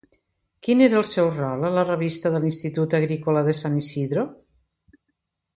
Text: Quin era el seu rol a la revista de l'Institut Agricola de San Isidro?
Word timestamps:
Quin 0.67 0.79
era 0.85 0.95
el 1.01 1.05
seu 1.09 1.29
rol 1.35 1.67
a 1.69 1.71
la 1.75 1.83
revista 1.89 2.33
de 2.37 2.41
l'Institut 2.45 2.97
Agricola 3.01 3.47
de 3.51 3.55
San 3.61 3.79
Isidro? 3.85 4.29